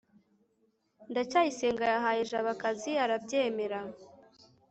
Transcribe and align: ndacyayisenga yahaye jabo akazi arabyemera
ndacyayisenga 1.11 1.83
yahaye 1.93 2.21
jabo 2.29 2.49
akazi 2.55 2.91
arabyemera 3.03 3.79